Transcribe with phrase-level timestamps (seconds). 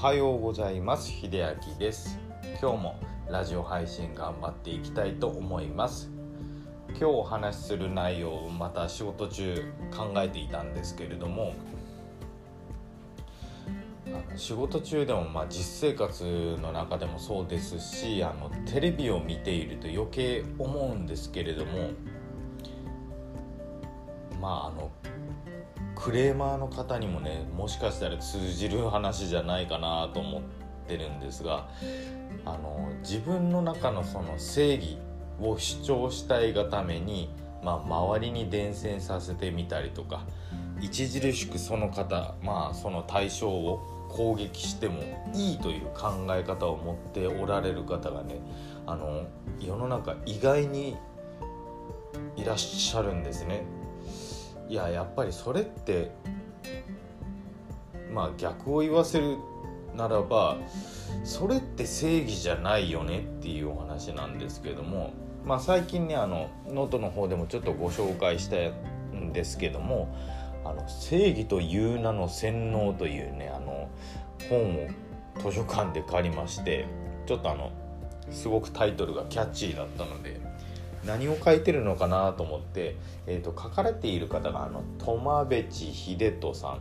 [0.00, 1.10] はようございます。
[1.10, 2.20] 秀明です。
[2.62, 6.08] 今日もラジオ配信頑張っていきたいと思います。
[6.90, 11.52] 今日お話しする内容をまた仕事中考えていたんですけれども
[14.36, 21.90] 仕事中でもまあ実生活の中でもそうですしあのテレビを見ていると余計思うんですけれども
[24.40, 24.92] まああの
[25.98, 30.42] クレーマーの方にもねもしかしたら通じる話じゃないかなと思っ
[30.86, 31.68] てるんですが
[32.44, 34.98] あの自分の中のその正義
[35.40, 37.30] を主張したいがために、
[37.64, 40.24] まあ、周りに伝染させてみたりとか
[40.80, 45.02] 著しくその方まあその対象を攻撃しても
[45.34, 48.40] いいという考え方を持っておられる方がね
[48.86, 49.26] あの
[49.60, 50.96] 世の中意外に
[52.36, 53.77] いらっしゃるんですね。
[54.68, 56.10] いややっぱりそれって
[58.12, 59.38] まあ逆を言わせる
[59.94, 60.56] ならば
[61.24, 65.12] それって正義じゃないよねっていうお話なんですけども、
[65.44, 68.56] まあ、最近ねあのノートの方でもちょっとご紹介した
[69.16, 70.14] んですけども
[70.64, 73.88] 「あの正義という名の洗脳」というねあの
[74.48, 74.88] 本を
[75.50, 76.86] 図書館で借りまして
[77.26, 77.70] ちょっとあの
[78.30, 80.40] すごくタイトルがキャッチーだったので
[81.04, 82.96] 何を書いてるのかなと思って、
[83.26, 86.80] えーと、書かれている方があの苫部地秀人さん。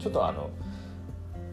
[0.00, 0.50] ちょっとあの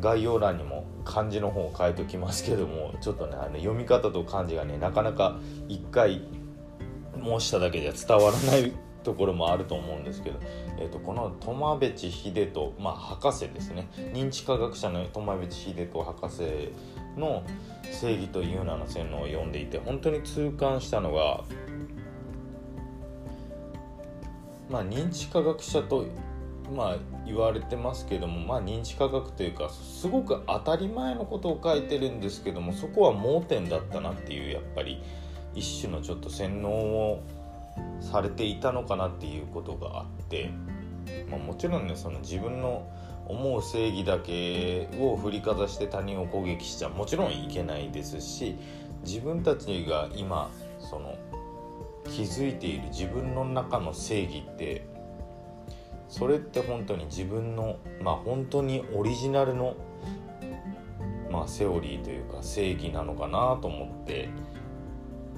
[0.00, 6.22] 概要欄にも漢字の方を書いておきますけどもちょっとねあの読み方と漢字がねなかなか一回
[7.22, 10.40] 申しただけでは伝わらないところもあると思うんですけど、
[10.80, 13.88] えーと、この苫部地秀人、まあ、博士ですね。
[14.12, 16.72] 認知科学者の苫部地秀人博士
[17.16, 17.44] の
[17.90, 21.44] 「正義という名の洗脳」を読んでいて本当に痛感したのが
[24.68, 26.06] まあ、認知科学者と、
[26.74, 35.02] まあ、言われてますけども、まあ、認知科学というかすごく当たり前のことを書いてるんですけどもそこは盲点だったなっていうやっぱり
[35.54, 37.22] 一種のちょっと洗脳を
[38.00, 40.50] されていたのかなっていうことがあって、
[41.30, 42.90] まあ、もちろんねその自分の
[43.28, 48.56] 思う正義だけを振りかざして他人を攻撃しちゃもちろんいけないですし
[49.04, 51.16] 自分たちが今その
[52.16, 54.86] 気づいている自分の中の正義って
[56.08, 59.76] それって本当に自分のまあ本当にオリジナルの
[61.30, 64.30] まあセオリーというか正義なのかなと思って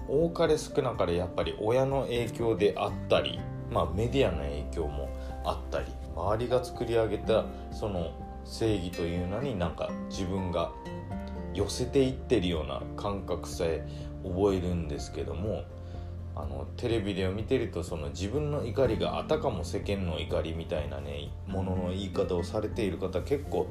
[0.06, 3.40] 多かれ少なかれやっぱり親の影響であったり
[3.72, 5.08] まあメディアの影響も
[5.44, 8.12] あったり周りが作り上げたその
[8.44, 10.70] 正義というのになんか自分が
[11.54, 13.84] 寄せていってるような感覚さえ
[14.22, 15.64] 覚えるんですけども
[16.40, 23.68] あのテレビで見てるとその自分の怒りがあたかも世間の怒りみたいなねものの言い方をされている方結構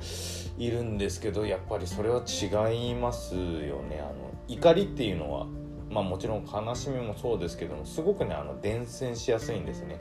[0.58, 5.48] いるんですけどやっぱりそれは違いますよねあの怒りっていうのは
[5.90, 10.00] まあもちろん悲しみもそうですけどもすごくねあの伝染しやすいんですね。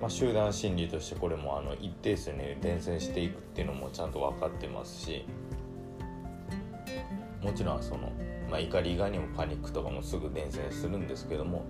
[0.00, 5.24] まあ、集団心理としてこれもあの一定数ね伝染していくっていうのもちゃんと分かってますし
[7.42, 8.12] もちろんその
[8.50, 11.66] まあ、怒り以外にもパニックとかもすぐ伝染するんですけども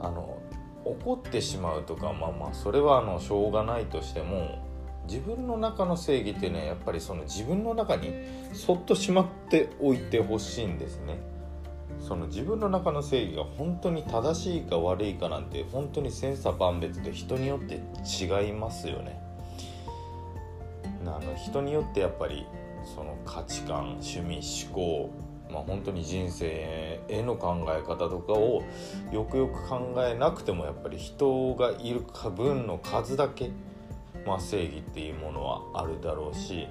[0.00, 0.38] あの
[0.84, 4.68] 怒ってしまうとかまあまあそれはあのしょうがないとしても
[5.08, 8.12] 自分の中の正義っていうのはやっぱりその自分の中に
[8.52, 11.18] そっとしまっておいてほしいんですね。
[12.00, 19.20] その自分の中の正義が本当に正しいか悪いかなんて本当に千差万別で人によって違いますよね。
[21.04, 22.46] あの人によってやっぱり
[22.84, 25.10] その価値観趣味思考
[25.52, 28.62] まあ、本当に人生への考え方とかを
[29.12, 32.00] よくよく考えなくてもやっぱり人がいる
[32.34, 33.50] 分の数だけ、
[34.26, 36.66] まあ、正義っていうものはあるだろうし、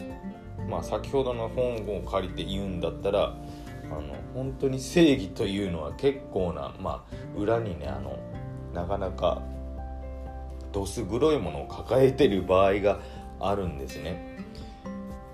[0.67, 3.35] まあ、先ほどの本を借りて言うんだったら
[3.91, 8.17] あの本当に正義というのは結構な、まあ、裏にねあの
[8.73, 9.43] なかなか
[10.71, 12.99] どす黒いものを抱えてる場合が
[13.39, 14.30] あるんですね。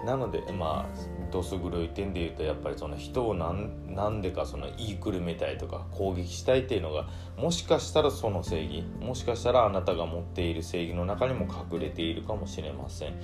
[0.07, 13.15] なのでまあどす黒い点で言うとやっぱりその人を何でかその言いくるめたいとか攻撃したいっていうのがもしかしたらその正義もしかしたらあなたが持っている正義の中にも隠れているかもしれません。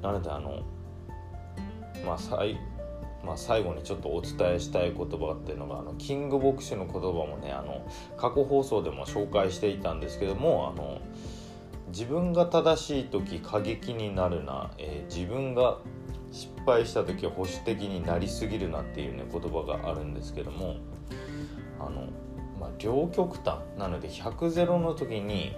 [0.00, 0.62] なのであの
[2.06, 2.58] まあ最
[3.22, 7.86] まあ、最後にちょっとお伝えしたい言葉っていうのがあのキング牧師の言葉もねあの
[8.16, 11.02] 過去放送でも紹介していたんですけどもあの
[11.88, 15.78] 自分が正しい時過激になるな、えー、自分が
[16.30, 20.76] 失敗した時は保守的になりすぎるなっていうね言葉があるんですけども
[21.78, 22.08] あの、
[22.58, 25.56] まあ、両極端なので100ゼロの時に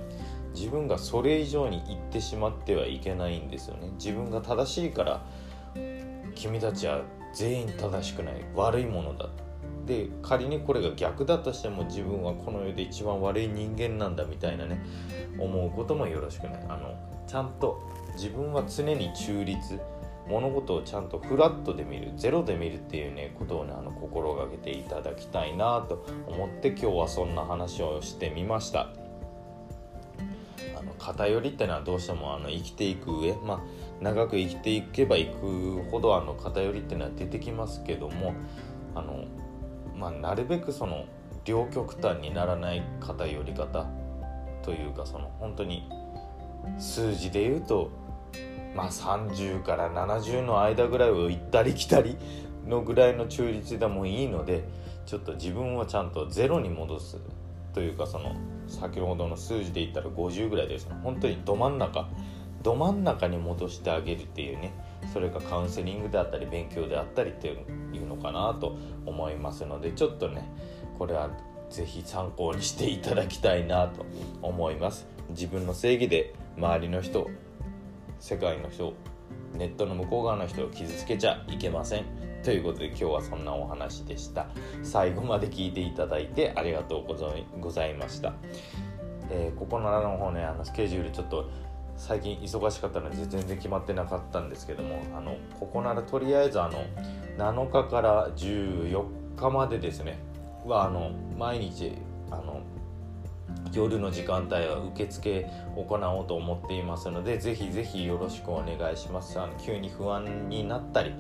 [0.55, 3.91] 自分がそれ以上に言ってしまってはいけないんですよね。
[3.95, 5.25] 自分が正しいから
[6.35, 7.03] 君たちは
[7.35, 9.29] 全員正しくない悪いものだ。
[9.87, 14.81] で仮にこれが逆だとしても自分はこの世で一番悪い人間なんだみたいなね
[15.39, 16.67] 思うこともよろしくない。
[16.69, 16.95] あの
[17.27, 17.81] ちゃんと
[18.15, 19.81] 自分は常に中立。
[20.29, 28.91] 物事をちゃんとフラットで見るゼロで見るっていうねことをねあの心がけていただきたいなと思って今日はそんな話をしてみました。
[30.79, 33.61] あの偏りってのはどうしてもあの生きていく上まあ
[34.01, 38.35] 長く生きていけばいくほどあの偏りってのは出てきますけども
[38.95, 39.25] あの
[40.03, 41.05] まあ、なるべくその
[41.45, 43.87] 両極端にならない偏り方
[44.63, 45.89] というかその本当に
[46.77, 47.91] 数字で言うと
[48.75, 52.17] まあ30から70の間ぐらいを行ったり来たり
[52.67, 54.65] のぐらいの中立でもいいので
[55.07, 57.19] ちょっと自分をちゃんとゼロに戻す
[57.75, 58.37] というかその
[58.69, 60.89] 先ほどの数字で言ったら50ぐらいです。
[61.03, 62.09] 本当にど真ん中
[62.63, 64.73] ど真ん中に戻してあげるっていうね
[65.13, 70.49] それがカウンセリングであったり勉強であったりっていうのかなと思いますのでちょっとね
[70.97, 71.31] これは
[71.71, 74.05] 是非参考にしていただきたいなと
[74.43, 75.07] 思います。
[75.31, 77.29] 自分の正義で周りの人
[78.23, 78.95] 世界の人
[79.55, 82.05] ネットの向こう側の人を傷つけちゃいけません。
[82.45, 84.47] ということで今日はそんなお話でした。
[84.85, 87.05] 最後まで聞いていただいてありがとう
[87.61, 88.33] ございました、
[89.29, 91.51] えー、ここのの方ねあのスケジュールちょっと
[91.97, 96.85] 最近忙しかったので全然決まってなかったんですけどもあのここならとりあえずあの
[97.39, 99.05] 7日から14
[99.35, 100.21] 日までですね。
[100.65, 101.93] はあの毎日
[102.31, 102.61] あの
[103.73, 105.47] 夜の時間帯は受付
[105.77, 109.41] 行おうと思っていますのでぜひぜひよろしくお願いします。
[109.41, 111.15] あの急に不安になったり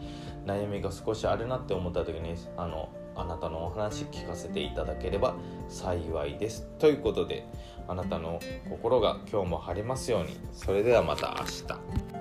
[0.44, 5.34] 悩みが少しあるなって思った時にあのあなたのお話聞かせていただければ
[5.68, 6.66] 幸いです。
[6.78, 7.46] ということで
[7.88, 8.40] あなたの
[8.70, 10.38] 心が今日も晴れますように。
[10.52, 12.11] それではまた明日。